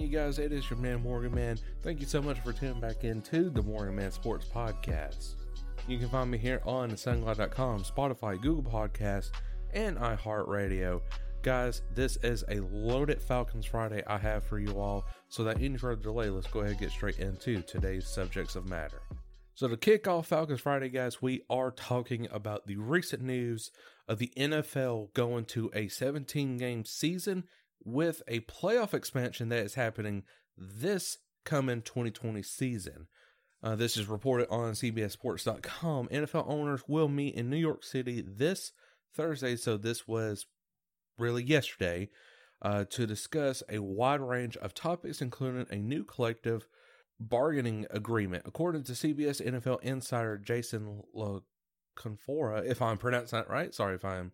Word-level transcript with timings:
You 0.00 0.08
guys? 0.08 0.38
It 0.38 0.52
is 0.52 0.68
your 0.70 0.78
man, 0.78 1.02
Morgan 1.02 1.34
Man. 1.34 1.58
Thank 1.82 2.00
you 2.00 2.06
so 2.06 2.22
much 2.22 2.40
for 2.40 2.52
tuning 2.52 2.80
back 2.80 3.04
into 3.04 3.50
the 3.50 3.62
Morgan 3.62 3.96
Man 3.96 4.10
Sports 4.10 4.46
Podcast. 4.46 5.34
You 5.86 5.98
can 5.98 6.08
find 6.08 6.30
me 6.30 6.38
here 6.38 6.62
on 6.64 6.92
SoundCloud.com, 6.92 7.84
Spotify, 7.84 8.40
Google 8.40 8.62
Podcasts, 8.62 9.30
and 9.74 9.98
iHeartRadio. 9.98 11.02
Guys, 11.42 11.82
this 11.94 12.16
is 12.22 12.44
a 12.48 12.60
loaded 12.60 13.20
Falcons 13.20 13.66
Friday 13.66 14.02
I 14.06 14.16
have 14.16 14.42
for 14.42 14.58
you 14.58 14.80
all. 14.80 15.04
So, 15.28 15.44
that 15.44 15.60
any 15.60 15.76
further 15.76 16.02
delay, 16.02 16.30
let's 16.30 16.46
go 16.46 16.60
ahead 16.60 16.72
and 16.72 16.80
get 16.80 16.92
straight 16.92 17.18
into 17.18 17.60
today's 17.62 18.06
subjects 18.06 18.56
of 18.56 18.68
matter. 18.68 19.02
So, 19.54 19.68
to 19.68 19.76
kick 19.76 20.08
off 20.08 20.28
Falcons 20.28 20.60
Friday, 20.60 20.88
guys, 20.88 21.20
we 21.20 21.42
are 21.50 21.70
talking 21.70 22.26
about 22.30 22.66
the 22.66 22.76
recent 22.76 23.22
news 23.22 23.70
of 24.08 24.18
the 24.18 24.32
NFL 24.36 25.12
going 25.12 25.44
to 25.46 25.70
a 25.74 25.88
17 25.88 26.56
game 26.56 26.84
season 26.86 27.44
with 27.84 28.22
a 28.28 28.40
playoff 28.40 28.94
expansion 28.94 29.48
that 29.48 29.64
is 29.64 29.74
happening 29.74 30.24
this 30.56 31.18
coming 31.44 31.82
2020 31.82 32.42
season. 32.42 33.06
Uh, 33.62 33.76
this 33.76 33.96
is 33.96 34.06
reported 34.06 34.48
on 34.50 34.72
CBSSports.com. 34.72 36.08
NFL 36.08 36.48
owners 36.48 36.82
will 36.88 37.08
meet 37.08 37.34
in 37.34 37.50
New 37.50 37.56
York 37.56 37.84
City 37.84 38.24
this 38.26 38.72
Thursday, 39.14 39.56
so 39.56 39.76
this 39.76 40.08
was 40.08 40.46
really 41.18 41.42
yesterday, 41.42 42.08
uh, 42.62 42.84
to 42.90 43.06
discuss 43.06 43.62
a 43.68 43.78
wide 43.78 44.20
range 44.20 44.56
of 44.58 44.74
topics, 44.74 45.20
including 45.20 45.66
a 45.70 45.76
new 45.76 46.04
collective 46.04 46.66
bargaining 47.18 47.86
agreement. 47.90 48.44
According 48.46 48.84
to 48.84 48.92
CBS 48.92 49.44
NFL 49.44 49.82
insider 49.82 50.38
Jason 50.38 51.02
La 51.12 51.40
Canfora, 51.98 52.64
if 52.64 52.80
I'm 52.80 52.96
pronouncing 52.96 53.38
that 53.38 53.50
right, 53.50 53.74
sorry 53.74 53.94
if 53.94 54.04
I'm 54.04 54.32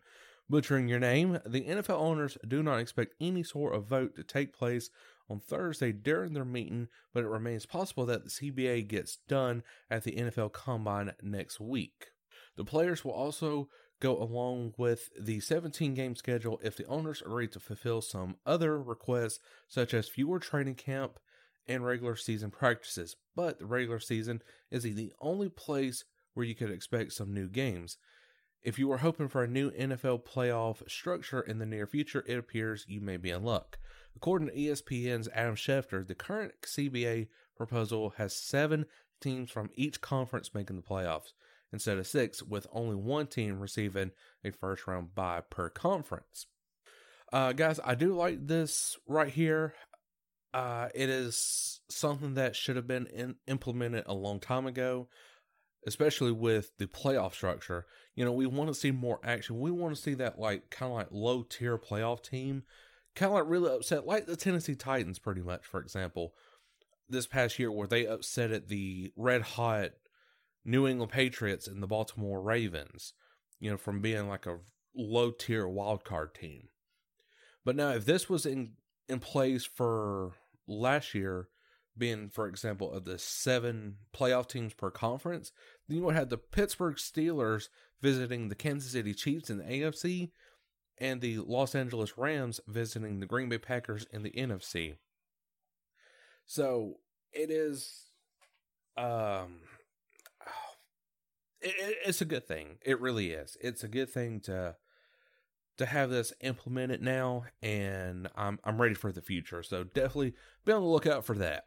butchering 0.48 0.88
your 0.88 0.98
name, 0.98 1.38
the 1.44 1.62
NFL 1.62 1.98
owners 1.98 2.38
do 2.46 2.62
not 2.62 2.78
expect 2.78 3.14
any 3.20 3.42
sort 3.42 3.74
of 3.74 3.86
vote 3.86 4.16
to 4.16 4.24
take 4.24 4.52
place 4.52 4.90
on 5.28 5.40
Thursday 5.40 5.92
during 5.92 6.32
their 6.32 6.44
meeting, 6.44 6.88
but 7.12 7.24
it 7.24 7.28
remains 7.28 7.66
possible 7.66 8.06
that 8.06 8.24
the 8.24 8.30
CBA 8.30 8.86
gets 8.86 9.18
done 9.28 9.62
at 9.90 10.04
the 10.04 10.12
NFL 10.12 10.52
Combine 10.52 11.12
next 11.22 11.60
week. 11.60 12.08
The 12.56 12.64
players 12.64 13.04
will 13.04 13.12
also 13.12 13.68
go 14.00 14.20
along 14.20 14.74
with 14.76 15.10
the 15.18 15.40
17 15.40 15.94
game 15.94 16.14
schedule 16.14 16.60
if 16.62 16.76
the 16.76 16.86
owners 16.86 17.22
agree 17.22 17.48
to 17.48 17.60
fulfill 17.60 18.02
some 18.02 18.36
other 18.44 18.80
requests, 18.80 19.40
such 19.68 19.94
as 19.94 20.08
fewer 20.08 20.38
training 20.38 20.74
camp 20.74 21.18
and 21.66 21.84
regular 21.84 22.16
season 22.16 22.50
practices. 22.50 23.16
But 23.34 23.58
the 23.58 23.66
regular 23.66 23.98
season 23.98 24.42
is 24.70 24.82
the 24.82 25.12
only 25.20 25.48
place 25.48 26.04
where 26.34 26.46
you 26.46 26.54
could 26.54 26.70
expect 26.70 27.12
some 27.12 27.32
new 27.32 27.48
games. 27.48 27.96
If 28.62 28.78
you 28.78 28.88
were 28.88 28.98
hoping 28.98 29.28
for 29.28 29.44
a 29.44 29.48
new 29.48 29.70
NFL 29.70 30.24
playoff 30.24 30.88
structure 30.90 31.40
in 31.40 31.58
the 31.58 31.66
near 31.66 31.86
future, 31.86 32.24
it 32.26 32.38
appears 32.38 32.84
you 32.88 33.00
may 33.00 33.16
be 33.16 33.30
in 33.30 33.44
luck. 33.44 33.78
According 34.16 34.48
to 34.48 34.54
ESPN's 34.54 35.28
Adam 35.34 35.54
Schefter, 35.54 36.06
the 36.06 36.14
current 36.14 36.54
CBA 36.62 37.28
proposal 37.56 38.14
has 38.16 38.34
seven 38.34 38.86
teams 39.20 39.50
from 39.50 39.70
each 39.74 40.00
conference 40.00 40.54
making 40.54 40.76
the 40.76 40.82
playoffs 40.82 41.32
instead 41.72 41.98
of 41.98 42.06
six, 42.06 42.42
with 42.42 42.66
only 42.72 42.96
one 42.96 43.26
team 43.26 43.60
receiving 43.60 44.12
a 44.44 44.50
first 44.50 44.86
round 44.86 45.14
bye 45.14 45.42
per 45.48 45.68
conference. 45.68 46.46
Uh, 47.32 47.52
guys, 47.52 47.80
I 47.84 47.94
do 47.94 48.14
like 48.14 48.46
this 48.46 48.96
right 49.06 49.32
here. 49.32 49.74
Uh, 50.54 50.88
it 50.94 51.10
is 51.10 51.80
something 51.90 52.34
that 52.34 52.56
should 52.56 52.76
have 52.76 52.86
been 52.86 53.06
in, 53.08 53.34
implemented 53.46 54.04
a 54.06 54.14
long 54.14 54.40
time 54.40 54.66
ago, 54.66 55.08
especially 55.86 56.32
with 56.32 56.76
the 56.78 56.86
playoff 56.86 57.32
structure. 57.32 57.86
You 58.14 58.24
know, 58.24 58.32
we 58.32 58.46
want 58.46 58.68
to 58.68 58.74
see 58.74 58.90
more 58.90 59.20
action. 59.24 59.60
We 59.60 59.70
want 59.70 59.94
to 59.94 60.02
see 60.02 60.14
that 60.14 60.38
like 60.38 60.68
kind 60.70 60.90
of 60.90 60.98
like 60.98 61.08
low 61.10 61.42
tier 61.42 61.78
playoff 61.78 62.22
team, 62.22 62.64
kind 63.14 63.30
of 63.30 63.34
like 63.34 63.48
really 63.48 63.72
upset, 63.72 64.06
like 64.06 64.26
the 64.26 64.36
Tennessee 64.36 64.74
Titans, 64.74 65.18
pretty 65.18 65.42
much, 65.42 65.64
for 65.64 65.80
example, 65.80 66.34
this 67.08 67.26
past 67.26 67.58
year 67.58 67.70
where 67.70 67.86
they 67.86 68.06
upset 68.06 68.50
at 68.50 68.68
the 68.68 69.12
red 69.16 69.42
hot 69.42 69.92
New 70.64 70.88
England 70.88 71.12
Patriots 71.12 71.68
and 71.68 71.80
the 71.80 71.86
Baltimore 71.86 72.42
Ravens, 72.42 73.14
you 73.60 73.70
know, 73.70 73.76
from 73.76 74.00
being 74.00 74.28
like 74.28 74.46
a 74.46 74.58
low 74.96 75.30
tier 75.30 75.68
wild 75.68 76.04
card 76.04 76.34
team. 76.34 76.68
But 77.64 77.76
now, 77.76 77.90
if 77.90 78.04
this 78.04 78.28
was 78.28 78.44
in 78.44 78.72
in 79.08 79.20
place 79.20 79.64
for 79.64 80.32
last 80.66 81.14
year, 81.14 81.48
being, 81.96 82.28
for 82.28 82.46
example, 82.46 82.92
of 82.92 83.04
the 83.04 83.18
seven 83.18 83.96
playoff 84.14 84.48
teams 84.48 84.74
per 84.74 84.90
conference, 84.90 85.52
then 85.88 85.98
you 85.98 86.04
would 86.04 86.14
have 86.14 86.28
the 86.28 86.38
Pittsburgh 86.38 86.96
Steelers 86.96 87.68
visiting 88.00 88.48
the 88.48 88.54
Kansas 88.54 88.92
City 88.92 89.14
Chiefs 89.14 89.50
in 89.50 89.58
the 89.58 89.64
AFC 89.64 90.30
and 90.98 91.20
the 91.20 91.38
Los 91.38 91.74
Angeles 91.74 92.16
Rams 92.16 92.60
visiting 92.66 93.20
the 93.20 93.26
Green 93.26 93.48
Bay 93.48 93.58
Packers 93.58 94.06
in 94.12 94.22
the 94.22 94.30
NFC. 94.30 94.96
So 96.46 96.98
it 97.32 97.50
is 97.50 98.10
um 98.96 99.60
it, 101.60 101.98
it's 102.06 102.20
a 102.20 102.26
good 102.26 102.46
thing. 102.46 102.78
It 102.84 103.00
really 103.00 103.30
is. 103.30 103.56
It's 103.60 103.84
a 103.84 103.88
good 103.88 104.10
thing 104.10 104.40
to 104.40 104.76
to 105.78 105.86
have 105.86 106.08
this 106.08 106.32
implemented 106.40 107.02
now, 107.02 107.44
and 107.62 108.28
I'm 108.34 108.58
I'm 108.64 108.80
ready 108.80 108.94
for 108.94 109.12
the 109.12 109.20
future. 109.20 109.62
So 109.62 109.84
definitely 109.84 110.34
be 110.64 110.72
on 110.72 110.82
the 110.82 110.88
lookout 110.88 111.24
for 111.24 111.36
that. 111.36 111.64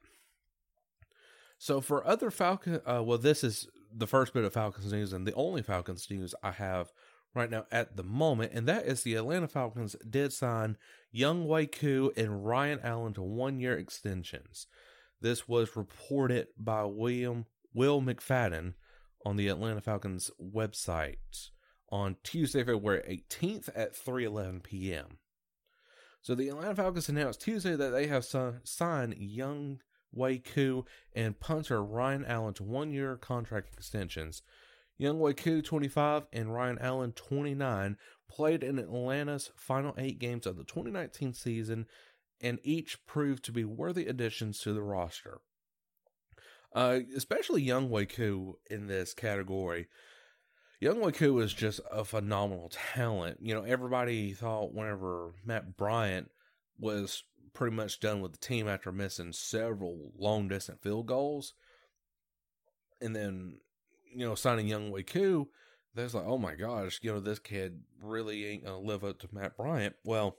So 1.58 1.81
for 1.81 2.08
other 2.08 2.31
Falcon, 2.31 2.79
uh, 2.85 3.03
well, 3.03 3.18
this 3.18 3.44
is 3.44 3.68
the 3.94 4.07
first 4.07 4.33
bit 4.33 4.44
of 4.44 4.53
Falcons 4.53 4.91
news 4.91 5.13
and 5.13 5.25
the 5.25 5.33
only 5.33 5.61
Falcons 5.61 6.09
news 6.09 6.35
I 6.44 6.51
have 6.51 6.91
right 7.35 7.50
now 7.50 7.66
at 7.72 7.95
the 7.95 8.03
moment, 8.03 8.53
and 8.53 8.67
that 8.67 8.85
is 8.85 9.03
the 9.03 9.16
Atlanta 9.16 9.47
Falcons 9.47 9.95
did 10.09 10.33
sign 10.33 10.77
Younghoe 11.16 11.72
Koo 11.72 12.11
and 12.17 12.45
Ryan 12.45 12.79
Allen 12.83 13.13
to 13.13 13.22
one-year 13.22 13.78
extensions. 13.78 14.67
This 15.22 15.47
was 15.47 15.75
reported 15.75 16.47
by 16.57 16.85
William 16.85 17.45
Will 17.73 18.01
McFadden 18.01 18.73
on 19.25 19.35
the 19.35 19.47
Atlanta 19.47 19.81
Falcons 19.81 20.31
website 20.41 21.49
on 21.89 22.16
Tuesday, 22.23 22.63
February 22.63 23.23
18th 23.31 23.69
at 23.75 23.94
3:11 23.94 24.64
p.m. 24.64 25.17
So 26.22 26.35
the 26.35 26.49
Atlanta 26.49 26.75
Falcons 26.75 27.09
announced 27.09 27.41
Tuesday 27.41 27.75
that 27.75 27.90
they 27.90 28.08
have 28.08 28.25
signed 28.64 29.16
Young 29.17 29.79
Wei 30.11 30.40
Koo 30.40 30.85
and 31.14 31.40
punter 31.40 31.84
Ryan 31.84 32.26
Allen 32.26 32.53
to 32.56 32.64
one-year 32.64 33.17
contract 33.17 33.73
extensions. 33.73 34.41
Younghoe 35.00 35.38
Koo, 35.38 35.61
25, 35.61 36.28
and 36.34 36.53
Ryan 36.53 36.78
Allen, 36.79 37.14
29, 37.14 37.97
played 38.29 38.64
in 38.64 38.78
Atlanta's 38.78 39.52
final 39.56 39.94
eight 39.97 40.20
games 40.20 40.46
of 40.46 40.58
the 40.58 40.64
2019 40.64 41.34
season, 41.34 41.85
and 42.41 42.59
each 42.64 43.06
proved 43.06 43.44
to 43.46 43.52
be 43.52 43.64
worthy 43.64 44.08
additions 44.08 44.59
to 44.59 44.73
the 44.73 44.82
roster. 44.82 45.40
Uh, 46.73 47.00
especially 47.16 47.66
Younghoe 47.66 48.14
Koo 48.14 48.58
in 48.70 48.88
this 48.88 49.14
category. 49.14 49.88
Younghoe 50.82 51.14
Koo 51.14 51.40
is 51.40 51.53
just 51.53 51.82
a 51.91 52.05
phenomenal 52.05 52.70
talent. 52.94 53.38
You 53.41 53.55
know, 53.55 53.64
everybody 53.64 54.34
thought 54.34 54.73
whenever 54.73 55.34
Matt 55.44 55.76
Bryant 55.76 56.29
was 56.79 57.23
pretty 57.53 57.76
much 57.76 57.99
done 57.99 58.22
with 58.22 58.31
the 58.31 58.37
team 58.37 58.67
after 58.67 58.91
missing 58.91 59.34
several 59.34 60.11
long 60.17 60.47
distance 60.47 60.79
field 60.81 61.08
goals, 61.08 61.53
and 63.02 63.16
then 63.16 63.58
you 64.14 64.26
know 64.26 64.35
signing 64.35 64.67
Younghoe 64.67 65.05
Koo, 65.05 65.49
there's 65.96 66.16
like, 66.16 66.26
oh 66.26 66.37
my 66.37 66.55
gosh, 66.55 66.99
you 67.02 67.11
know, 67.11 67.20
this 67.20 67.40
kid 67.40 67.81
really 68.02 68.46
ain't 68.46 68.66
gonna 68.66 68.79
live 68.79 69.03
up 69.03 69.20
to 69.20 69.29
Matt 69.31 69.58
Bryant. 69.58 69.96
Well, 70.03 70.37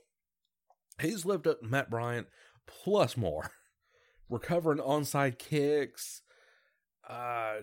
he's 0.99 1.25
lived 1.25 1.47
up 1.47 1.61
to 1.61 1.67
Matt 1.67 1.89
Bryant 1.89 2.27
plus 2.67 3.17
more. 3.17 3.51
Recovering 4.29 4.79
onside 4.79 5.37
kicks, 5.37 6.21
uh, 7.09 7.55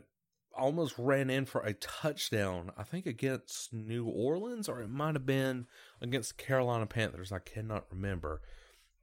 almost 0.55 0.95
ran 0.99 1.31
in 1.31 1.47
for 1.47 1.63
a 1.63 1.73
touchdown, 1.73 2.73
I 2.77 2.83
think 2.83 3.07
against 3.07 3.73
New 3.73 4.07
Orleans, 4.07 4.69
or 4.69 4.83
it 4.83 4.91
might 4.91 5.15
have 5.15 5.25
been 5.25 5.67
against 6.03 6.37
Carolina 6.37 6.85
Panthers. 6.85 7.33
I 7.33 7.39
cannot 7.39 7.87
remember. 7.91 8.43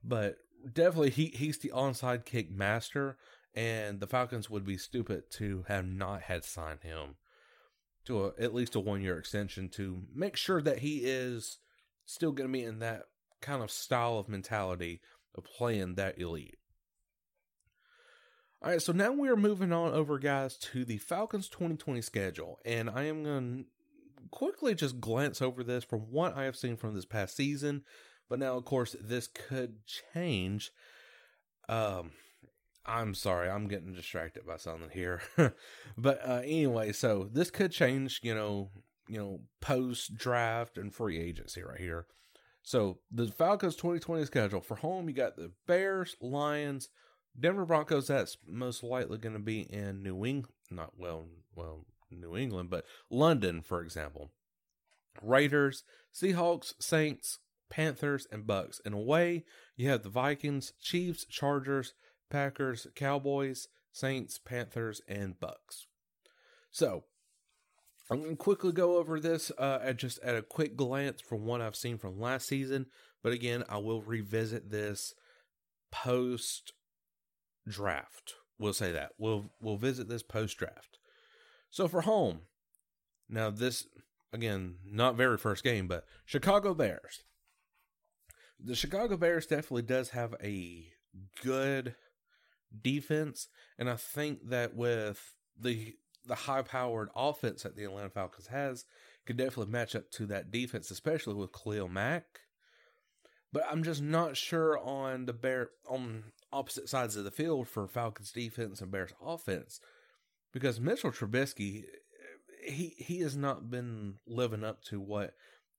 But 0.06 0.36
definitely 0.72 1.10
he, 1.10 1.26
he's 1.34 1.58
the 1.58 1.72
onside 1.74 2.24
kick 2.24 2.50
master, 2.50 3.16
and 3.54 4.00
the 4.00 4.06
Falcons 4.06 4.48
would 4.50 4.64
be 4.64 4.76
stupid 4.76 5.30
to 5.32 5.64
have 5.68 5.86
not 5.86 6.22
had 6.22 6.44
signed 6.44 6.82
him 6.82 7.16
to 8.04 8.26
a, 8.26 8.32
at 8.38 8.54
least 8.54 8.74
a 8.74 8.80
one 8.80 9.02
year 9.02 9.18
extension 9.18 9.68
to 9.70 10.02
make 10.14 10.36
sure 10.36 10.62
that 10.62 10.78
he 10.78 10.98
is 10.98 11.58
still 12.04 12.32
going 12.32 12.48
to 12.48 12.52
be 12.52 12.62
in 12.62 12.78
that 12.78 13.02
kind 13.40 13.62
of 13.62 13.70
style 13.70 14.18
of 14.18 14.28
mentality 14.28 15.00
of 15.34 15.44
playing 15.44 15.96
that 15.96 16.18
elite. 16.18 16.56
All 18.62 18.70
right, 18.70 18.80
so 18.80 18.92
now 18.92 19.12
we 19.12 19.28
are 19.28 19.36
moving 19.36 19.72
on 19.72 19.92
over, 19.92 20.18
guys, 20.18 20.56
to 20.56 20.84
the 20.84 20.96
Falcons 20.98 21.48
2020 21.48 22.00
schedule. 22.00 22.58
And 22.64 22.88
I 22.88 23.04
am 23.04 23.22
going 23.22 23.64
to 23.64 24.28
quickly 24.30 24.74
just 24.74 25.00
glance 25.00 25.42
over 25.42 25.62
this 25.62 25.84
from 25.84 26.00
what 26.10 26.36
I 26.36 26.44
have 26.44 26.56
seen 26.56 26.76
from 26.76 26.94
this 26.94 27.04
past 27.04 27.36
season. 27.36 27.84
But 28.28 28.38
now, 28.38 28.56
of 28.56 28.64
course, 28.64 28.96
this 29.00 29.28
could 29.28 29.78
change. 30.12 30.72
Um, 31.68 32.12
I'm 32.84 33.14
sorry, 33.14 33.48
I'm 33.48 33.68
getting 33.68 33.92
distracted 33.92 34.46
by 34.46 34.56
something 34.56 34.90
here. 34.90 35.22
but 35.98 36.20
uh, 36.26 36.42
anyway, 36.44 36.92
so 36.92 37.28
this 37.32 37.50
could 37.50 37.72
change, 37.72 38.20
you 38.22 38.34
know, 38.34 38.70
you 39.08 39.18
know, 39.18 39.40
post 39.60 40.16
draft 40.16 40.78
and 40.78 40.94
free 40.94 41.18
agency 41.18 41.62
right 41.62 41.80
here. 41.80 42.06
So 42.62 42.98
the 43.12 43.28
Falcons 43.28 43.76
2020 43.76 44.24
schedule 44.24 44.60
for 44.60 44.76
home, 44.76 45.08
you 45.08 45.14
got 45.14 45.36
the 45.36 45.52
Bears, 45.66 46.16
Lions, 46.20 46.88
Denver 47.38 47.64
Broncos. 47.64 48.08
That's 48.08 48.38
most 48.46 48.82
likely 48.82 49.18
going 49.18 49.34
to 49.34 49.40
be 49.40 49.60
in 49.60 50.02
New 50.02 50.24
England, 50.24 50.54
not 50.70 50.98
well, 50.98 51.26
well, 51.54 51.84
New 52.10 52.36
England, 52.36 52.70
but 52.70 52.84
London, 53.10 53.62
for 53.62 53.82
example. 53.82 54.32
Raiders, 55.22 55.84
Seahawks, 56.14 56.74
Saints, 56.80 57.38
Panthers, 57.70 58.26
and 58.30 58.46
Bucks. 58.46 58.80
In 58.84 58.92
a 58.92 59.00
way, 59.00 59.44
you 59.76 59.88
have 59.88 60.02
the 60.02 60.08
Vikings, 60.08 60.72
Chiefs, 60.80 61.24
Chargers, 61.24 61.94
Packers, 62.30 62.86
Cowboys, 62.94 63.68
Saints, 63.92 64.38
Panthers, 64.38 65.00
and 65.08 65.38
Bucks. 65.38 65.86
So 66.70 67.04
I'm 68.10 68.18
going 68.20 68.30
to 68.30 68.36
quickly 68.36 68.72
go 68.72 68.96
over 68.98 69.18
this 69.18 69.50
uh, 69.58 69.80
at 69.82 69.96
just 69.96 70.18
at 70.22 70.36
a 70.36 70.42
quick 70.42 70.76
glance 70.76 71.20
from 71.20 71.44
what 71.44 71.60
I've 71.60 71.76
seen 71.76 71.98
from 71.98 72.20
last 72.20 72.46
season. 72.46 72.86
But 73.22 73.32
again, 73.32 73.64
I 73.68 73.78
will 73.78 74.02
revisit 74.02 74.70
this 74.70 75.14
post 75.90 76.72
draft. 77.68 78.34
We'll 78.58 78.72
say 78.72 78.92
that 78.92 79.10
we'll 79.18 79.50
we'll 79.60 79.76
visit 79.76 80.08
this 80.08 80.22
post 80.22 80.56
draft. 80.56 80.98
So 81.70 81.88
for 81.88 82.02
home, 82.02 82.42
now 83.28 83.50
this 83.50 83.86
again 84.32 84.76
not 84.84 85.16
very 85.16 85.36
first 85.36 85.64
game, 85.64 85.88
but 85.88 86.04
Chicago 86.24 86.74
Bears. 86.74 87.24
The 88.58 88.74
Chicago 88.74 89.16
Bears 89.16 89.46
definitely 89.46 89.82
does 89.82 90.10
have 90.10 90.34
a 90.42 90.86
good 91.42 91.94
defense, 92.82 93.48
and 93.78 93.88
I 93.88 93.96
think 93.96 94.48
that 94.48 94.74
with 94.74 95.34
the 95.58 95.94
the 96.24 96.34
high 96.34 96.62
powered 96.62 97.08
offense 97.14 97.62
that 97.62 97.76
the 97.76 97.84
Atlanta 97.84 98.10
Falcons 98.10 98.48
has, 98.48 98.84
could 99.26 99.36
definitely 99.36 99.72
match 99.72 99.94
up 99.94 100.10
to 100.10 100.26
that 100.26 100.50
defense, 100.50 100.90
especially 100.90 101.34
with 101.34 101.52
Khalil 101.52 101.88
Mack. 101.88 102.24
But 103.52 103.64
I'm 103.70 103.84
just 103.84 104.02
not 104.02 104.36
sure 104.36 104.76
on 104.78 105.26
the 105.26 105.32
Bear 105.32 105.70
on 105.88 106.24
opposite 106.52 106.88
sides 106.88 107.16
of 107.16 107.24
the 107.24 107.30
field 107.30 107.68
for 107.68 107.86
Falcons 107.86 108.32
defense 108.32 108.80
and 108.80 108.90
Bears 108.90 109.12
offense. 109.24 109.80
Because 110.52 110.80
Mitchell 110.80 111.12
Trubisky 111.12 111.84
he 112.66 112.94
he 112.98 113.20
has 113.20 113.36
not 113.36 113.70
been 113.70 114.16
living 114.26 114.64
up 114.64 114.82
to 114.84 115.00
what 115.00 115.34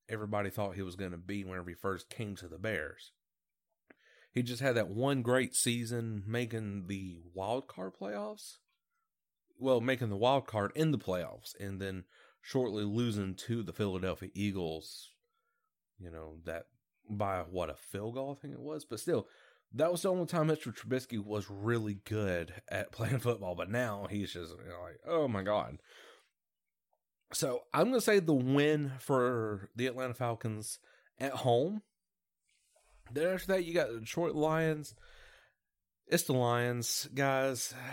everybody 0.10 0.50
thought 0.50 0.76
he 0.76 0.82
was 0.82 0.96
going 0.96 1.12
to 1.12 1.18
be 1.18 1.44
whenever 1.44 1.70
he 1.70 1.76
first 1.76 2.10
came 2.10 2.36
to 2.38 2.48
the 2.48 2.58
Bears. 2.58 3.12
He 4.32 4.44
just 4.44 4.62
had 4.62 4.76
that 4.76 4.90
one 4.90 5.22
great 5.22 5.56
season 5.56 6.24
making 6.28 6.86
the 6.88 7.18
wild 7.34 7.68
card 7.68 7.94
playoffs. 8.00 8.58
Well, 9.60 9.82
making 9.82 10.10
the 10.10 10.16
wild 10.16 10.46
card 10.46 10.72
in 10.76 10.92
the 10.92 11.00
playoffs 11.00 11.60
and 11.60 11.82
then 11.82 12.04
shortly 12.42 12.84
losing 12.84 13.34
to 13.36 13.64
the 13.64 13.74
Philadelphia 13.74 14.30
Eagles, 14.36 15.10
you 16.00 16.12
know, 16.12 16.38
that 16.46 16.68
by 17.10 17.40
what 17.40 17.70
a 17.70 17.76
field 17.76 18.14
goal, 18.14 18.38
I 18.38 18.40
think 18.40 18.54
it 18.54 18.60
was. 18.60 18.86
But 18.86 19.00
still, 19.00 19.28
that 19.74 19.92
was 19.92 20.04
the 20.04 20.12
only 20.12 20.28
time 20.28 20.48
Mr. 20.48 20.74
Trubisky 20.74 21.24
was 21.24 21.50
really 21.50 22.00
good 22.06 22.54
at 22.70 22.92
playing 22.94 23.20
football. 23.20 23.56
But 23.56 23.72
now 23.72 24.08
he's 24.10 24.34
just 24.34 24.52
you 24.52 24.70
know, 24.70 24.82
like, 24.84 25.00
oh 25.08 25.28
my 25.28 25.44
God. 25.44 25.80
So 27.34 27.64
I'm 27.74 27.86
going 27.86 27.96
to 27.96 28.02
say 28.02 28.20
the 28.20 28.34
win 28.34 28.94
for 29.00 29.70
the 29.76 29.88
Atlanta 29.88 30.14
Falcons 30.14 30.80
at 31.20 31.34
home 31.34 31.82
then 33.12 33.28
after 33.28 33.48
that, 33.48 33.66
you 33.66 33.74
got 33.74 33.92
the 33.92 34.00
Detroit 34.00 34.36
Lions. 34.36 34.96
It's 36.08 36.24
the 36.24 36.34
Lions, 36.34 37.08
guys. 37.14 37.74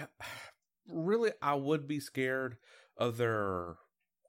Really, 0.87 1.31
I 1.41 1.55
would 1.55 1.89
be 1.89 1.99
scared 1.99 2.59
of 2.99 3.17
their 3.17 3.77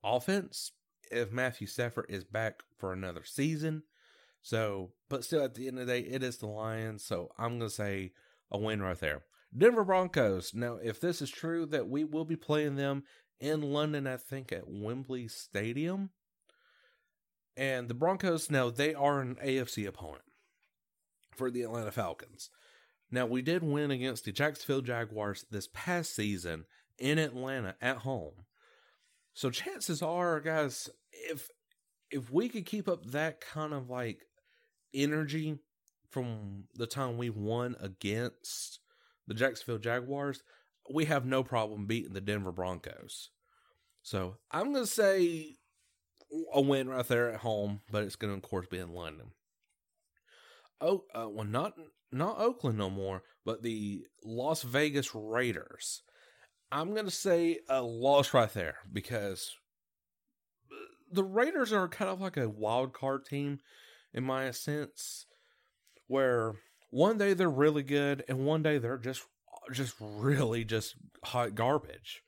offense 0.06 0.72
if 1.12 1.30
Matthew 1.30 1.68
Stafford 1.68 2.06
is 2.08 2.24
back 2.24 2.64
for 2.78 2.94
another 2.94 3.26
season. 3.26 3.84
So, 4.42 4.94
but 5.10 5.26
still, 5.26 5.44
at 5.44 5.56
the 5.56 5.68
end 5.68 5.80
of 5.80 5.88
the 5.88 5.92
day, 5.92 6.08
it 6.08 6.24
is 6.24 6.38
the 6.38 6.48
Lions. 6.48 7.04
So 7.04 7.34
I'm 7.38 7.60
going 7.60 7.70
to 7.70 7.70
say 7.70 8.14
a 8.50 8.58
win 8.58 8.82
right 8.82 8.98
there. 8.98 9.24
Denver 9.58 9.84
Broncos. 9.84 10.54
Now, 10.54 10.78
if 10.82 11.02
this 11.02 11.22
is 11.22 11.30
true, 11.30 11.66
that 11.66 11.90
we 11.90 12.06
will 12.06 12.24
be 12.24 12.38
playing 12.38 12.78
them 12.78 13.04
in 13.40 13.62
London, 13.62 14.08
I 14.08 14.18
think 14.18 14.52
at 14.52 14.68
Wembley 14.68 15.28
Stadium. 15.28 16.10
And 17.58 17.88
the 17.88 17.94
Broncos, 17.94 18.52
now 18.52 18.70
they 18.70 18.94
are 18.94 19.22
an 19.22 19.36
AFC 19.36 19.88
opponent 19.88 20.24
for 21.36 21.50
the 21.50 21.62
Atlanta 21.62 21.92
Falcons. 21.92 22.50
Now, 23.12 23.26
we 23.26 23.42
did 23.42 23.64
win 23.64 23.92
against 23.92 24.26
the 24.26 24.32
Jacksonville 24.32 24.82
Jaguars 24.82 25.46
this 25.50 25.70
past 25.74 26.16
season 26.16 26.66
in 26.98 27.18
Atlanta 27.18 27.76
at 27.82 27.98
home. 27.98 28.46
So 29.34 29.50
chances 29.50 30.02
are, 30.02 30.40
guys, 30.40 30.90
if 31.12 31.50
if 32.12 32.32
we 32.32 32.50
could 32.50 32.66
keep 32.66 32.88
up 32.88 33.06
that 33.08 33.42
kind 33.42 33.74
of 33.74 33.90
like 33.90 34.22
energy 34.94 35.60
from 36.10 36.66
the 36.76 36.88
time 36.88 37.18
we 37.18 37.30
won 37.30 37.76
against 37.80 38.80
the 39.28 39.34
Jacksonville 39.34 39.80
Jaguars, 39.80 40.42
we 40.92 41.06
have 41.06 41.26
no 41.26 41.44
problem 41.44 41.86
beating 41.86 42.14
the 42.14 42.22
Denver 42.22 42.52
Broncos. 42.52 43.30
So 44.04 44.38
I'm 44.52 44.72
going 44.72 44.86
to 44.86 44.92
say 44.92 45.56
a 46.54 46.62
win 46.62 46.90
right 46.90 47.08
there 47.08 47.32
at 47.32 47.40
home, 47.40 47.82
but 47.92 48.04
it's 48.04 48.16
going 48.16 48.32
to, 48.32 48.38
of 48.38 48.44
course, 48.44 48.68
be 48.68 48.78
in 48.78 48.94
London 48.94 49.32
oh, 50.82 51.04
uh, 51.14 51.28
well, 51.30 51.46
not 51.46 51.74
not 52.12 52.40
Oakland 52.40 52.78
no 52.78 52.90
more, 52.90 53.24
but 53.44 53.62
the 53.62 54.06
Las 54.24 54.62
Vegas 54.64 55.14
Raiders. 55.14 56.02
I'm 56.72 56.94
going 56.94 57.06
to 57.06 57.12
say 57.12 57.60
a 57.70 57.82
loss 57.82 58.34
right 58.34 58.52
there 58.54 58.78
because 58.92 59.56
the 61.12 61.24
Raiders 61.24 61.72
are 61.72 61.88
kind 61.88 62.10
of 62.10 62.22
like 62.22 62.38
a 62.38 62.50
wild 62.50 62.94
card 62.94 63.26
team 63.26 63.60
in 64.14 64.24
my 64.24 64.52
sense, 64.52 65.26
where 66.08 66.54
one 66.90 67.18
day 67.18 67.34
they're 67.34 67.50
really 67.50 67.84
good 67.84 68.24
and 68.28 68.46
one 68.46 68.64
day 68.64 68.78
they're 68.78 68.98
just 68.98 69.24
just 69.72 69.96
really 70.00 70.64
just 70.64 70.96
hot 71.24 71.56
garbage. 71.56 72.22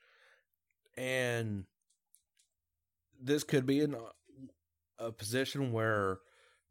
And 0.97 1.65
this 3.21 3.43
could 3.43 3.65
be 3.65 3.81
in 3.81 3.95
a, 4.99 5.11
position 5.11 5.71
where 5.71 6.17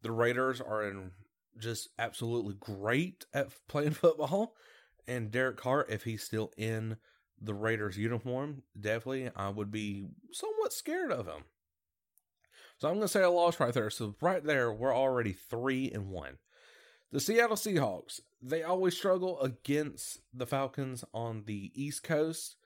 the 0.01 0.11
Raiders 0.11 0.59
are 0.59 0.85
in 0.89 1.11
just 1.57 1.89
absolutely 1.97 2.55
great 2.59 3.25
at 3.33 3.47
playing 3.69 3.91
football. 3.91 4.53
And 5.07 5.31
Derek 5.31 5.57
Carr, 5.57 5.85
if 5.89 6.03
he's 6.03 6.23
still 6.23 6.51
in 6.57 6.97
the 7.41 7.53
Raiders 7.53 7.97
uniform, 7.97 8.63
definitely 8.79 9.31
I 9.35 9.49
would 9.49 9.71
be 9.71 10.07
somewhat 10.33 10.73
scared 10.73 11.11
of 11.11 11.27
him. 11.27 11.43
So 12.79 12.89
I'm 12.89 12.99
to 12.99 13.07
say 13.07 13.23
a 13.23 13.29
loss 13.29 13.59
right 13.59 13.73
there. 13.73 13.89
So 13.89 14.15
right 14.21 14.43
there, 14.43 14.71
we're 14.71 14.95
already 14.95 15.33
three 15.33 15.89
and 15.91 16.09
one. 16.09 16.37
The 17.11 17.19
Seattle 17.19 17.55
Seahawks, 17.55 18.19
they 18.41 18.63
always 18.63 18.95
struggle 18.95 19.39
against 19.41 20.19
the 20.33 20.45
Falcons 20.45 21.03
on 21.13 21.43
the 21.45 21.71
East 21.73 22.03
Coast. 22.03 22.57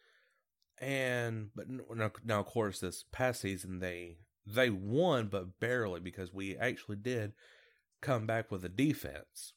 And 0.79 1.49
but 1.55 1.69
now, 1.69 2.11
now 2.25 2.39
of 2.39 2.47
course 2.47 2.79
this 2.79 3.05
past 3.11 3.41
season 3.41 3.79
they 3.79 4.17
they 4.47 4.71
won 4.71 5.27
but 5.27 5.59
barely 5.59 5.99
because 5.99 6.33
we 6.33 6.57
actually 6.57 6.95
did 6.95 7.33
come 8.01 8.25
back 8.25 8.51
with 8.51 8.65
a 8.65 8.69
defense. 8.69 9.53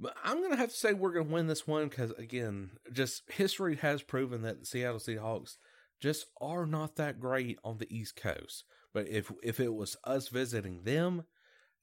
But 0.00 0.16
I'm 0.24 0.38
going 0.38 0.50
to 0.50 0.56
have 0.56 0.70
to 0.70 0.76
say 0.76 0.94
we're 0.94 1.12
going 1.12 1.28
to 1.28 1.32
win 1.32 1.46
this 1.46 1.66
one 1.66 1.88
because, 1.88 2.10
again, 2.12 2.72
just 2.92 3.30
history 3.30 3.76
has 3.76 4.02
proven 4.02 4.42
that 4.42 4.58
the 4.58 4.66
Seattle 4.66 4.98
Seahawks 4.98 5.58
just 6.00 6.26
are 6.40 6.66
not 6.66 6.96
that 6.96 7.20
great 7.20 7.58
on 7.62 7.78
the 7.78 7.94
East 7.94 8.16
Coast. 8.16 8.64
But 8.92 9.06
if 9.08 9.30
if 9.42 9.60
it 9.60 9.74
was 9.74 9.96
us 10.02 10.28
visiting 10.28 10.82
them, 10.82 11.24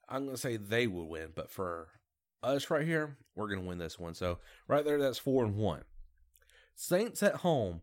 I'm 0.10 0.25
gonna 0.25 0.38
say 0.38 0.58
they 0.58 0.88
would 0.88 1.08
win. 1.08 1.30
But 1.36 1.51
for 1.51 1.89
us 2.44 2.70
right 2.70 2.86
here, 2.86 3.18
we're 3.36 3.48
gonna 3.48 3.68
win 3.68 3.78
this 3.78 4.00
one. 4.00 4.13
So 4.13 4.39
right 4.68 4.84
there, 4.84 5.00
that's 5.00 5.20
four 5.20 5.46
and 5.46 5.56
one. 5.56 5.84
Saints 6.75 7.22
at 7.24 7.36
home. 7.38 7.82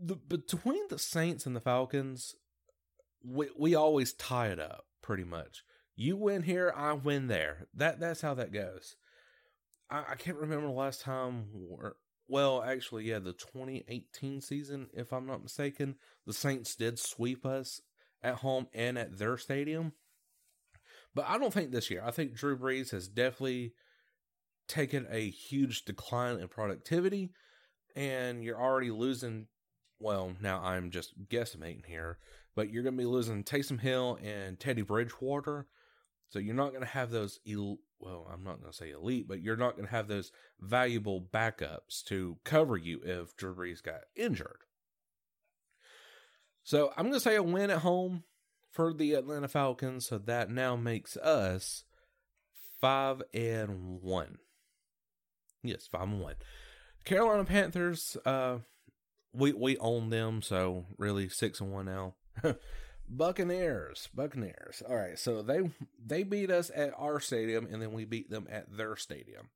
The 0.00 0.16
between 0.16 0.88
the 0.88 0.98
Saints 0.98 1.46
and 1.46 1.54
the 1.54 1.60
Falcons, 1.60 2.34
we 3.22 3.48
we 3.58 3.74
always 3.74 4.12
tie 4.12 4.48
it 4.48 4.58
up 4.58 4.86
pretty 5.02 5.24
much. 5.24 5.62
You 5.96 6.16
win 6.16 6.42
here, 6.42 6.72
I 6.74 6.94
win 6.94 7.26
there. 7.26 7.66
That 7.74 8.00
that's 8.00 8.22
how 8.22 8.34
that 8.34 8.52
goes. 8.52 8.96
I, 9.90 10.04
I 10.12 10.14
can't 10.14 10.38
remember 10.38 10.66
the 10.66 10.72
last 10.72 11.02
time. 11.02 11.46
well, 12.28 12.62
actually, 12.62 13.04
yeah, 13.04 13.18
the 13.18 13.32
2018 13.32 14.40
season, 14.40 14.88
if 14.94 15.12
I'm 15.12 15.26
not 15.26 15.42
mistaken, 15.42 15.96
the 16.26 16.32
Saints 16.32 16.74
did 16.76 16.98
sweep 16.98 17.44
us 17.44 17.82
at 18.22 18.36
home 18.36 18.68
and 18.72 18.96
at 18.98 19.18
their 19.18 19.36
stadium. 19.36 19.92
But 21.14 21.26
I 21.28 21.38
don't 21.38 21.52
think 21.52 21.70
this 21.70 21.90
year. 21.90 22.02
I 22.04 22.10
think 22.10 22.34
Drew 22.34 22.56
Brees 22.56 22.90
has 22.90 23.08
definitely 23.08 23.74
taken 24.68 25.06
a 25.10 25.28
huge 25.28 25.84
decline 25.84 26.38
in 26.38 26.48
productivity, 26.48 27.32
and 27.96 28.44
you're 28.44 28.60
already 28.60 28.90
losing. 28.90 29.46
Well, 29.98 30.32
now 30.40 30.62
I'm 30.62 30.90
just 30.90 31.12
guesstimating 31.28 31.84
here, 31.84 32.18
but 32.54 32.70
you're 32.70 32.82
going 32.82 32.96
to 32.96 33.02
be 33.02 33.06
losing 33.06 33.44
Taysom 33.44 33.80
Hill 33.80 34.18
and 34.22 34.58
Teddy 34.58 34.82
Bridgewater. 34.82 35.66
So 36.30 36.38
you're 36.38 36.54
not 36.54 36.70
going 36.70 36.82
to 36.82 36.86
have 36.86 37.10
those, 37.10 37.40
el- 37.46 37.80
well, 37.98 38.26
I'm 38.32 38.44
not 38.44 38.60
going 38.60 38.70
to 38.70 38.76
say 38.76 38.92
elite, 38.92 39.26
but 39.28 39.42
you're 39.42 39.56
not 39.56 39.72
going 39.72 39.86
to 39.86 39.90
have 39.90 40.06
those 40.06 40.30
valuable 40.60 41.20
backups 41.20 42.04
to 42.06 42.38
cover 42.44 42.76
you 42.76 43.00
if 43.04 43.36
Drew 43.36 43.54
Brees 43.54 43.82
got 43.82 44.02
injured. 44.16 44.60
So 46.62 46.92
I'm 46.96 47.06
going 47.06 47.14
to 47.14 47.20
say 47.20 47.34
a 47.34 47.42
win 47.42 47.70
at 47.70 47.78
home 47.78 48.22
for 48.70 48.92
the 48.92 49.14
Atlanta 49.14 49.48
Falcons. 49.48 50.06
So 50.06 50.18
that 50.18 50.50
now 50.50 50.76
makes 50.76 51.16
us 51.16 51.84
five 52.80 53.22
and 53.34 54.00
one. 54.00 54.38
Yes, 55.62 55.86
five 55.86 56.02
and 56.02 56.20
one. 56.20 56.36
Carolina 57.04 57.44
Panthers, 57.44 58.16
uh, 58.24 58.58
we 59.32 59.52
we 59.52 59.76
own 59.78 60.10
them, 60.10 60.42
so 60.42 60.86
really 60.98 61.28
six 61.28 61.60
and 61.60 61.72
one 61.72 61.86
now. 61.86 62.14
Buccaneers, 63.08 64.08
Buccaneers. 64.14 64.82
All 64.88 64.96
right, 64.96 65.18
so 65.18 65.42
they 65.42 65.70
they 66.04 66.22
beat 66.22 66.50
us 66.50 66.70
at 66.74 66.92
our 66.96 67.20
stadium, 67.20 67.66
and 67.70 67.82
then 67.82 67.92
we 67.92 68.04
beat 68.04 68.30
them 68.30 68.46
at 68.50 68.76
their 68.76 68.96
stadium. 68.96 69.50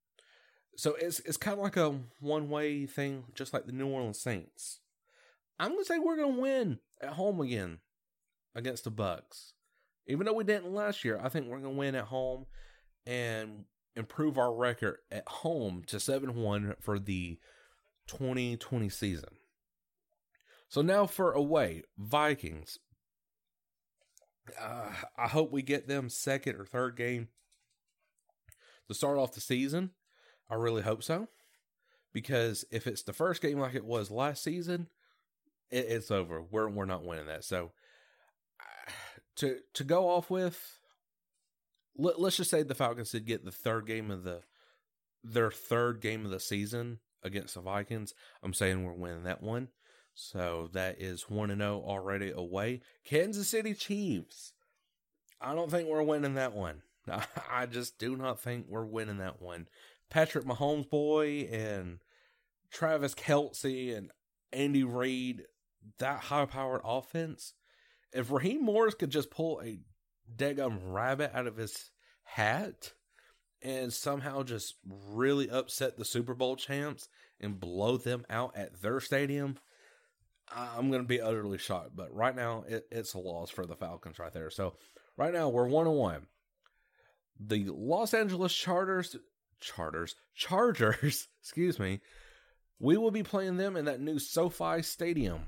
So 0.77 0.97
it's 1.01 1.21
it's 1.21 1.37
kind 1.37 1.59
of 1.59 1.63
like 1.63 1.77
a 1.77 2.01
one 2.21 2.49
way 2.49 2.87
thing, 2.87 3.25
just 3.35 3.53
like 3.53 3.67
the 3.67 3.73
New 3.73 3.89
Orleans 3.89 4.19
Saints. 4.19 4.81
I'm 5.59 5.73
gonna 5.73 5.85
say 5.85 5.99
we're 5.99 6.17
gonna 6.17 6.41
win 6.41 6.81
at 7.01 7.11
home 7.11 7.41
again 7.41 7.79
against 8.55 8.85
the 8.85 8.91
Bucks. 8.91 9.53
Even 10.07 10.27
though 10.27 10.33
we 10.35 10.45
didn't 10.45 10.73
last 10.73 11.05
year, 11.05 11.19
I 11.23 11.29
think 11.29 11.47
we're 11.47 11.59
gonna 11.59 11.71
win 11.71 11.95
at 11.95 12.05
home 12.05 12.47
and 13.07 13.65
improve 13.97 14.39
our 14.39 14.53
record 14.55 14.99
at 15.11 15.27
home 15.27 15.83
to 15.87 16.01
seven 16.01 16.35
one 16.35 16.75
for 16.81 16.99
the 16.99 17.39
2020 18.07 18.89
season. 18.89 19.31
So 20.69 20.83
now 20.83 21.07
for 21.07 21.33
away, 21.33 21.85
Vikings. 21.97 22.79
Uh, 24.61 24.91
I 25.17 25.29
hope 25.29 25.53
we 25.53 25.63
get 25.63 25.89
them 25.89 26.11
second 26.11 26.57
or 26.57 26.67
third 26.67 26.97
game 26.97 27.29
to 28.89 28.95
start 28.95 29.19
off 29.19 29.33
the 29.35 29.41
season. 29.41 29.91
I 30.51 30.57
really 30.57 30.83
hope 30.83 31.03
so. 31.03 31.29
Because 32.13 32.65
if 32.71 32.87
it's 32.87 33.03
the 33.03 33.13
first 33.13 33.41
game 33.41 33.59
like 33.59 33.75
it 33.75 33.85
was 33.85 34.11
last 34.11 34.43
season, 34.43 34.89
it, 35.71 35.87
it's 35.89 36.11
over. 36.11 36.43
We're 36.43 36.69
we're 36.69 36.85
not 36.85 37.05
winning 37.05 37.27
that. 37.27 37.45
So 37.45 37.73
to 39.37 39.59
to 39.75 39.85
go 39.85 40.11
off 40.11 40.31
with, 40.31 40.79
let, 41.97 42.19
us 42.19 42.37
just 42.37 42.51
say 42.51 42.63
the 42.63 42.75
Falcons 42.75 43.11
did 43.11 43.27
get 43.27 43.45
the 43.45 43.53
third 43.53 43.87
game 43.87 44.11
of 44.11 44.25
the 44.25 44.43
their 45.23 45.51
third 45.51 46.01
game 46.01 46.25
of 46.25 46.31
the 46.31 46.41
season 46.41 46.99
against 47.23 47.55
the 47.55 47.61
Vikings. 47.61 48.15
I'm 48.43 48.53
saying 48.53 48.85
we're 48.85 48.93
winning 48.93 49.25
that 49.25 49.43
one. 49.43 49.69
So 50.15 50.69
that 50.75 51.01
is 51.01 51.29
1 51.29 51.51
and 51.51 51.61
0 51.61 51.83
already 51.85 52.31
away. 52.31 52.83
Kansas 53.05 53.49
City 53.49 53.75
Chiefs. 53.75 54.53
I 55.41 55.55
don't 55.55 55.71
think 55.71 55.89
we're 55.89 56.03
winning 56.03 56.35
that 56.35 56.55
one. 56.55 56.83
I 57.51 57.67
just 57.67 57.99
do 57.99 58.17
not 58.17 58.41
think 58.41 58.67
we're 58.69 58.85
winning 58.85 59.19
that 59.19 59.43
one. 59.43 59.67
Patrick 60.11 60.45
Mahomes 60.45 60.89
boy 60.89 61.49
and 61.51 61.99
Travis 62.71 63.15
Kelce 63.15 63.97
and 63.97 64.11
Andy 64.53 64.85
Reid, 64.85 65.43
that 65.99 66.21
high 66.21 66.47
powered 66.47 66.83
offense. 66.85 67.55
If 68.15 68.31
Raheem 68.31 68.65
Morris 68.65 68.95
could 68.95 69.11
just 69.11 69.31
pull 69.31 69.61
a 69.61 69.81
daggum 70.35 70.79
rabbit 70.85 71.33
out 71.35 71.47
of 71.47 71.57
his 71.57 71.91
hat 72.23 72.93
and 73.61 73.93
somehow 73.93 74.43
just 74.43 74.77
really 74.85 75.51
upset 75.51 75.97
the 75.97 76.05
Super 76.05 76.35
Bowl 76.35 76.57
champs 76.57 77.09
and 77.41 77.59
blow 77.59 77.97
them 77.97 78.25
out 78.31 78.57
at 78.57 78.81
their 78.81 79.01
stadium, 79.01 79.59
I'm 80.55 80.91
going 80.91 81.03
to 81.03 81.09
be 81.09 81.21
utterly 81.21 81.59
shocked. 81.59 81.97
But 81.97 82.15
right 82.15 82.37
now, 82.37 82.65
it, 82.69 82.87
it's 82.91 83.15
a 83.15 83.19
loss 83.19 83.51
for 83.51 83.67
the 83.67 83.77
Falcons 83.77 84.19
right 84.19 84.33
there. 84.33 84.51
So 84.51 84.75
right 85.17 85.33
now, 85.33 85.49
we're 85.49 85.67
one 85.67 85.87
on 85.87 85.97
one. 85.97 86.27
The 87.41 87.67
Los 87.69 88.15
Angeles 88.15 88.55
Charters, 88.55 89.17
Charters, 89.61 90.15
Chargers, 90.35 91.27
excuse 91.43 91.79
me, 91.79 92.01
we 92.79 92.97
will 92.97 93.11
be 93.11 93.23
playing 93.23 93.57
them 93.57 93.77
in 93.77 93.87
that 93.87 94.01
new 94.01 94.19
SoFi 94.19 94.83
Stadium. 94.83 95.41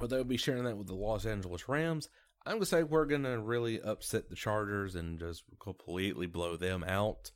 But 0.00 0.10
they'll 0.10 0.24
be 0.24 0.36
sharing 0.36 0.64
that 0.64 0.76
with 0.76 0.86
the 0.86 0.94
Los 0.94 1.26
Angeles 1.26 1.68
Rams. 1.68 2.08
I'm 2.46 2.52
going 2.52 2.60
to 2.60 2.66
say 2.66 2.82
we're 2.82 3.04
going 3.04 3.24
to 3.24 3.38
really 3.38 3.80
upset 3.80 4.30
the 4.30 4.34
Chargers 4.34 4.94
and 4.94 5.18
just 5.18 5.44
completely 5.60 6.26
blow 6.26 6.56
them 6.56 6.82
out. 6.82 7.30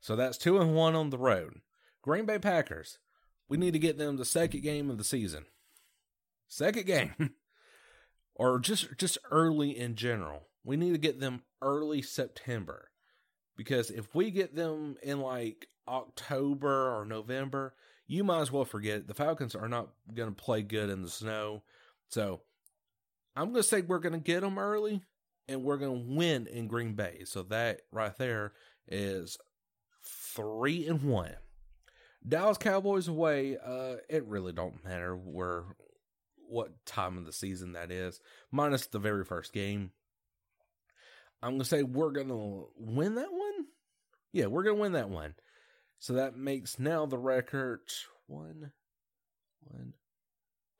So 0.00 0.16
that's 0.16 0.36
two 0.36 0.60
and 0.60 0.74
one 0.74 0.94
on 0.94 1.10
the 1.10 1.18
road. 1.18 1.60
Green 2.02 2.26
Bay 2.26 2.38
Packers. 2.38 2.98
We 3.48 3.56
need 3.56 3.72
to 3.72 3.78
get 3.78 3.96
them 3.98 4.16
the 4.16 4.24
second 4.24 4.62
game 4.62 4.90
of 4.90 4.98
the 4.98 5.04
season 5.04 5.46
second 6.50 6.84
game 6.84 7.14
or 8.34 8.58
just 8.58 8.98
just 8.98 9.16
early 9.30 9.78
in 9.78 9.94
general. 9.94 10.48
We 10.62 10.76
need 10.76 10.92
to 10.92 10.98
get 10.98 11.20
them 11.20 11.42
early 11.62 12.02
September 12.02 12.90
because 13.56 13.90
if 13.90 14.14
we 14.14 14.30
get 14.30 14.54
them 14.54 14.96
in 15.02 15.20
like 15.20 15.68
October 15.88 16.94
or 16.94 17.06
November, 17.06 17.74
you 18.06 18.24
might 18.24 18.40
as 18.40 18.52
well 18.52 18.66
forget 18.66 18.98
it. 18.98 19.08
The 19.08 19.14
Falcons 19.14 19.54
are 19.54 19.68
not 19.68 19.88
going 20.12 20.28
to 20.28 20.42
play 20.42 20.62
good 20.62 20.90
in 20.90 21.02
the 21.02 21.08
snow. 21.08 21.62
So 22.10 22.42
I'm 23.34 23.52
going 23.52 23.62
to 23.62 23.68
say 23.68 23.80
we're 23.80 23.98
going 23.98 24.12
to 24.12 24.18
get 24.18 24.40
them 24.40 24.58
early 24.58 25.02
and 25.48 25.62
we're 25.62 25.78
going 25.78 26.04
to 26.04 26.14
win 26.14 26.46
in 26.46 26.68
Green 26.68 26.94
Bay. 26.94 27.22
So 27.24 27.42
that 27.44 27.80
right 27.92 28.16
there 28.16 28.52
is 28.88 29.38
three 30.34 30.86
and 30.86 31.02
one. 31.02 31.34
Dallas 32.26 32.58
Cowboys 32.58 33.08
away. 33.08 33.56
Uh, 33.56 33.96
it 34.08 34.26
really 34.26 34.52
don't 34.52 34.84
matter 34.84 35.16
where 35.16 35.64
what 36.48 36.84
time 36.84 37.16
of 37.16 37.24
the 37.24 37.32
season 37.32 37.72
that 37.72 37.90
is, 37.90 38.20
minus 38.50 38.86
the 38.88 38.98
very 38.98 39.24
first 39.24 39.52
game. 39.52 39.92
I'm 41.42 41.52
gonna 41.52 41.64
say 41.64 41.82
we're 41.82 42.10
gonna 42.10 42.64
win 42.76 43.14
that 43.14 43.32
one. 43.32 43.66
Yeah, 44.32 44.46
we're 44.46 44.64
gonna 44.64 44.80
win 44.80 44.92
that 44.92 45.08
one. 45.08 45.34
So 45.98 46.14
that 46.14 46.36
makes 46.36 46.78
now 46.78 47.06
the 47.06 47.18
record 47.18 47.80
one, 48.26 48.72
one, 49.62 49.94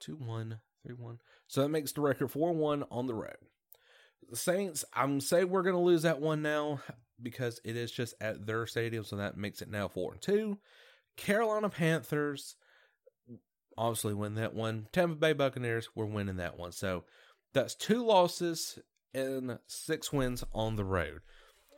two, 0.01 0.17
one, 0.17 0.59
three, 0.85 0.95
one. 0.95 1.19
So 1.47 1.63
that 1.63 1.69
makes 1.69 1.93
the 1.93 2.01
record 2.01 2.31
four 2.31 2.53
one 2.53 2.85
on 2.91 3.07
the 3.07 3.15
road. 3.15 3.37
The 4.29 4.37
Saints, 4.37 4.85
I'm 4.95 5.21
say 5.21 5.45
we're 5.45 5.63
gonna 5.63 5.81
lose 5.81 6.03
that 6.03 6.21
one 6.21 6.43
now 6.43 6.81
because 7.23 7.61
it 7.65 7.77
is 7.77 7.91
just 7.91 8.15
at 8.21 8.47
their 8.47 8.67
stadium, 8.67 9.05
so 9.05 9.17
that 9.17 9.37
makes 9.37 9.63
it 9.63 9.71
now 9.71 9.89
four 9.89 10.13
and 10.13 10.23
two. 10.23 10.59
Carolina 11.17 11.69
Panthers, 11.69 12.57
obviously 13.77 14.15
win 14.15 14.35
that 14.37 14.55
one. 14.55 14.87
Tampa 14.93 15.17
Bay 15.17 15.33
Buccaneers, 15.33 15.89
we're 15.95 16.07
winning 16.07 16.37
that 16.37 16.59
one. 16.59 16.73
So 16.73 17.05
that's 17.53 17.75
two 17.75 18.05
losses 18.05 18.79
and 19.13 19.59
six 19.67 20.13
wins 20.13 20.45
on 20.53 20.77
the 20.77 20.85
road. 20.85 21.21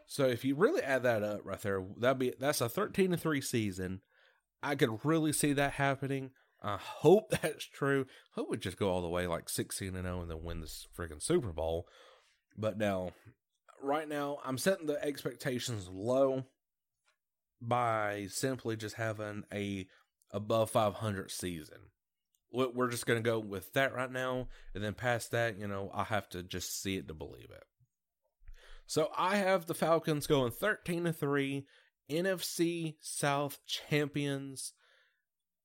So 0.06 0.26
if 0.26 0.44
you 0.44 0.54
really 0.54 0.82
add 0.82 1.04
that 1.04 1.22
up 1.22 1.40
right 1.44 1.60
there, 1.60 1.82
that'd 1.96 2.18
be 2.18 2.34
that's 2.38 2.60
a 2.60 2.68
13 2.68 3.12
to 3.12 3.16
3 3.16 3.40
season. 3.40 4.00
I 4.62 4.74
could 4.74 5.04
really 5.04 5.32
see 5.32 5.52
that 5.54 5.72
happening. 5.72 6.30
I 6.62 6.76
hope 6.76 7.30
that's 7.42 7.64
true. 7.64 8.06
I 8.36 8.40
hope 8.40 8.58
just 8.60 8.78
go 8.78 8.90
all 8.90 9.02
the 9.02 9.08
way 9.08 9.26
like 9.26 9.48
16 9.48 9.94
and 9.94 10.04
0 10.04 10.22
and 10.22 10.30
then 10.30 10.42
win 10.42 10.60
this 10.60 10.86
freaking 10.96 11.22
Super 11.22 11.52
Bowl. 11.52 11.86
But 12.56 12.78
now, 12.78 13.10
right 13.82 14.08
now, 14.08 14.38
I'm 14.44 14.58
setting 14.58 14.86
the 14.86 15.02
expectations 15.04 15.88
low 15.88 16.44
by 17.60 18.26
simply 18.28 18.76
just 18.76 18.96
having 18.96 19.44
a 19.52 19.86
above 20.30 20.70
500 20.70 21.30
season. 21.30 21.78
We're 22.52 22.90
just 22.90 23.06
going 23.06 23.22
to 23.22 23.28
go 23.28 23.38
with 23.38 23.72
that 23.72 23.94
right 23.94 24.12
now. 24.12 24.48
And 24.74 24.84
then 24.84 24.92
past 24.92 25.30
that, 25.30 25.58
you 25.58 25.66
know, 25.66 25.90
I 25.94 26.04
have 26.04 26.28
to 26.30 26.42
just 26.42 26.82
see 26.82 26.96
it 26.96 27.08
to 27.08 27.14
believe 27.14 27.50
it. 27.50 27.64
So 28.86 29.08
I 29.16 29.36
have 29.36 29.66
the 29.66 29.74
Falcons 29.74 30.26
going 30.26 30.52
13 30.52 31.04
to 31.04 31.14
3, 31.14 31.64
NFC 32.10 32.96
South 33.00 33.58
champions. 33.66 34.74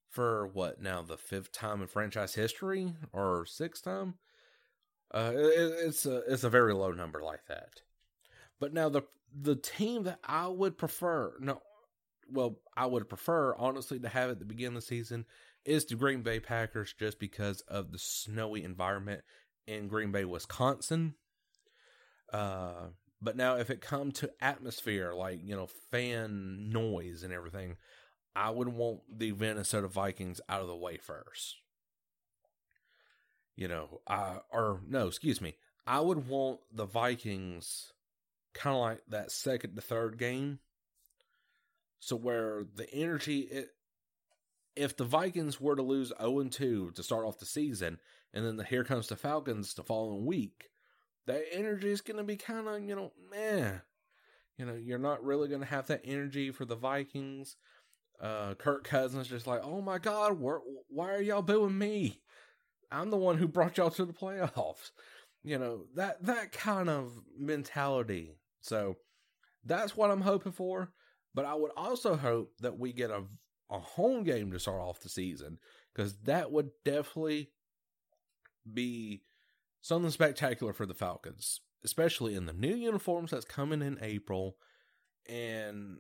For 0.10 0.48
what 0.48 0.82
now 0.82 1.02
the 1.02 1.18
fifth 1.18 1.52
time 1.52 1.82
in 1.82 1.88
franchise 1.88 2.34
history 2.36 2.94
or 3.12 3.46
sixth 3.46 3.84
time. 3.84 4.16
Uh, 5.14 5.32
it, 5.34 5.74
it's 5.86 6.06
a 6.06 6.18
it's 6.32 6.44
a 6.44 6.50
very 6.50 6.74
low 6.74 6.92
number 6.92 7.22
like 7.22 7.46
that. 7.48 7.82
But 8.60 8.74
now 8.74 8.90
the 8.90 9.04
the 9.34 9.56
team 9.56 10.04
that 10.04 10.20
I 10.24 10.48
would 10.48 10.78
prefer, 10.78 11.34
no, 11.40 11.62
well, 12.32 12.60
I 12.76 12.86
would 12.86 13.08
prefer 13.10 13.56
honestly 13.56 14.00
to 14.00 14.10
have 14.10 14.30
at 14.30 14.40
the 14.40 14.46
beginning 14.46 14.78
of 14.78 14.84
the 14.84 14.88
season 14.88 15.26
is 15.66 15.86
the 15.86 15.96
Green 15.96 16.22
Bay 16.22 16.40
Packers, 16.40 16.94
just 16.98 17.20
because 17.20 17.62
of 17.62 17.92
the 17.92 18.00
snowy 18.00 18.64
environment 18.64 19.22
in 19.68 19.88
Green 19.88 20.12
Bay, 20.12 20.24
Wisconsin. 20.26 21.16
Uh, 22.32 22.88
but 23.22 23.36
now 23.36 23.58
if 23.58 23.70
it 23.70 23.82
come 23.82 24.12
to 24.14 24.32
atmosphere, 24.42 25.14
like 25.14 25.40
you 25.44 25.56
know, 25.56 25.68
fan 25.92 26.70
noise 26.70 27.24
and 27.24 27.34
everything, 27.34 27.78
I 28.38 28.52
would 28.52 28.68
want 28.68 29.00
the 29.12 29.32
Minnesota 29.32 29.88
Vikings 29.88 30.40
out 30.48 30.62
of 30.62 30.68
the 30.68 30.76
way 30.76 30.98
first. 30.98 31.56
You 33.56 33.68
know, 33.68 34.02
I 34.08 34.38
or 34.52 34.82
no, 34.88 35.08
excuse 35.08 35.42
me. 35.42 35.56
I 35.88 36.02
would 36.02 36.28
want 36.28 36.60
the 36.72 36.86
Vikings 36.86 37.94
kind 38.54 38.76
of 38.76 38.82
like 38.82 39.02
that 39.10 39.32
second 39.32 39.76
to 39.76 39.82
third 39.82 40.20
game. 40.20 40.60
So 42.00 42.16
where 42.16 42.66
the 42.76 42.88
energy 42.94 43.40
it, 43.40 43.70
if 44.76 44.96
the 44.96 45.04
Vikings 45.04 45.60
were 45.60 45.76
to 45.76 45.82
lose 45.82 46.14
0 46.22 46.44
2 46.44 46.92
to 46.92 47.04
start 47.04 47.26
off 47.26 47.40
the 47.40 47.46
season, 47.48 48.00
and 48.36 48.46
then 48.46 48.58
the 48.58 48.64
here 48.64 48.84
comes 48.84 49.08
the 49.08 49.16
Falcons 49.16 49.74
the 49.74 49.82
following 49.82 50.28
week, 50.28 50.70
that 51.26 51.44
energy 51.52 51.90
is 51.90 52.02
going 52.02 52.18
to 52.18 52.24
be 52.24 52.38
kind 52.38 52.68
of, 52.68 52.84
you 52.84 52.96
know, 52.96 53.12
meh. 53.32 53.80
You 54.58 54.66
know, 54.66 54.76
you're 54.76 55.00
not 55.00 55.24
really 55.24 55.48
going 55.48 55.62
to 55.62 55.68
have 55.68 55.88
that 55.88 56.02
energy 56.04 56.52
for 56.52 56.66
the 56.66 56.76
Vikings. 56.76 57.56
Uh, 58.20 58.56
Kirk 58.56 58.84
Cousins 58.84 59.28
just 59.28 59.48
like, 59.48 59.62
oh 59.64 59.82
my 59.82 60.00
God, 60.00 60.40
why 60.40 61.12
are 61.14 61.22
y'all 61.22 61.42
booing 61.42 61.78
me? 61.78 62.22
I'm 62.92 63.10
the 63.12 63.18
one 63.18 63.38
who 63.38 63.48
brought 63.48 63.78
y'all 63.78 63.92
to 63.92 64.06
the 64.06 64.14
playoffs. 64.14 64.92
You 65.44 65.58
know, 65.58 65.86
that, 65.96 66.26
that 66.26 66.52
kind 66.52 66.90
of 66.90 67.14
mentality. 67.40 68.36
So 68.60 68.98
that's 69.64 69.96
what 69.96 70.12
I'm 70.12 70.20
hoping 70.20 70.52
for. 70.52 70.92
But 71.34 71.46
I 71.46 71.54
would 71.54 71.72
also 71.78 72.18
hope 72.18 72.52
that 72.60 72.78
we 72.78 72.92
get 72.92 73.12
a, 73.12 73.24
a 73.72 73.80
home 73.80 74.24
game 74.24 74.52
to 74.52 74.60
start 74.60 74.82
off 74.82 75.00
the 75.00 75.08
season 75.08 75.60
because 75.94 76.18
that 76.24 76.52
would 76.52 76.72
definitely 76.84 77.52
be 78.74 79.24
something 79.82 80.12
spectacular 80.12 80.74
for 80.74 80.86
the 80.86 80.94
Falcons, 80.94 81.62
especially 81.86 82.36
in 82.36 82.46
the 82.46 82.52
new 82.54 82.76
uniforms 82.76 83.32
that's 83.32 83.46
coming 83.46 83.82
in 83.82 83.98
April 84.02 84.58
and 85.30 86.00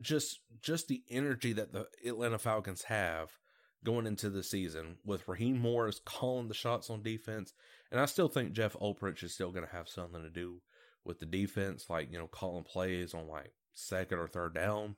just 0.00 0.40
just 0.60 0.88
the 0.88 1.02
energy 1.10 1.52
that 1.52 1.72
the 1.72 1.86
Atlanta 2.04 2.38
Falcons 2.38 2.84
have 2.84 3.38
going 3.84 4.06
into 4.06 4.28
the 4.28 4.42
season 4.42 4.96
with 5.04 5.28
Raheem 5.28 5.58
Morris 5.58 6.00
calling 6.04 6.48
the 6.48 6.54
shots 6.54 6.90
on 6.90 7.02
defense. 7.02 7.52
And 7.90 8.00
I 8.00 8.06
still 8.06 8.28
think 8.28 8.52
Jeff 8.52 8.74
Ulbrich 8.74 9.22
is 9.22 9.32
still 9.32 9.52
going 9.52 9.64
to 9.64 9.72
have 9.72 9.88
something 9.88 10.22
to 10.22 10.30
do 10.30 10.60
with 11.04 11.20
the 11.20 11.26
defense, 11.26 11.86
like, 11.88 12.10
you 12.10 12.18
know, 12.18 12.26
calling 12.26 12.64
plays 12.64 13.14
on 13.14 13.28
like 13.28 13.52
second 13.74 14.18
or 14.18 14.26
third 14.26 14.54
down. 14.54 14.96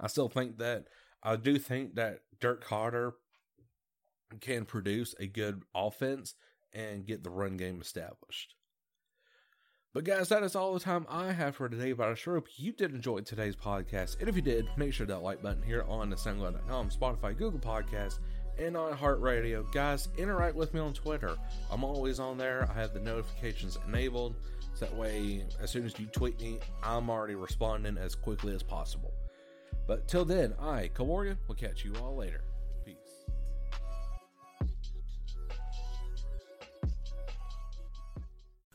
I 0.00 0.06
still 0.06 0.28
think 0.28 0.58
that, 0.58 0.84
I 1.22 1.36
do 1.36 1.58
think 1.58 1.94
that 1.96 2.20
Dirk 2.40 2.64
Koetter 2.64 3.12
can 4.40 4.64
produce 4.64 5.14
a 5.20 5.26
good 5.26 5.62
offense 5.74 6.34
and 6.72 7.06
get 7.06 7.22
the 7.22 7.30
run 7.30 7.58
game 7.58 7.80
established. 7.80 8.54
But 9.94 10.04
guys, 10.04 10.30
that 10.30 10.42
is 10.42 10.56
all 10.56 10.72
the 10.72 10.80
time 10.80 11.06
I 11.06 11.32
have 11.32 11.56
for 11.56 11.68
today. 11.68 11.92
But 11.92 12.08
I 12.08 12.14
sure 12.14 12.34
hope 12.34 12.48
you 12.56 12.72
did 12.72 12.94
enjoy 12.94 13.20
today's 13.20 13.54
podcast. 13.54 14.18
And 14.20 14.28
if 14.28 14.36
you 14.36 14.40
did, 14.40 14.66
make 14.78 14.94
sure 14.94 15.06
that 15.06 15.18
like 15.22 15.42
button 15.42 15.62
here 15.62 15.84
on 15.86 16.08
the 16.08 16.16
SoundCloud.com, 16.16 16.88
Spotify, 16.88 17.36
Google 17.36 17.60
Podcast, 17.60 18.18
and 18.58 18.74
on 18.74 18.96
iHeartRadio. 18.96 19.70
Guys, 19.70 20.08
interact 20.16 20.56
with 20.56 20.72
me 20.72 20.80
on 20.80 20.94
Twitter. 20.94 21.36
I'm 21.70 21.84
always 21.84 22.20
on 22.20 22.38
there. 22.38 22.66
I 22.70 22.80
have 22.80 22.94
the 22.94 23.00
notifications 23.00 23.78
enabled. 23.86 24.34
So 24.72 24.86
that 24.86 24.96
way, 24.96 25.44
as 25.60 25.70
soon 25.70 25.84
as 25.84 25.98
you 26.00 26.06
tweet 26.06 26.40
me, 26.40 26.58
I'm 26.82 27.10
already 27.10 27.34
responding 27.34 27.98
as 27.98 28.14
quickly 28.14 28.54
as 28.54 28.62
possible. 28.62 29.12
But 29.86 30.08
till 30.08 30.24
then, 30.24 30.54
I, 30.58 30.88
Cole 30.94 31.06
Morgan, 31.06 31.36
will 31.48 31.54
catch 31.54 31.84
you 31.84 31.92
all 32.00 32.16
later. 32.16 32.44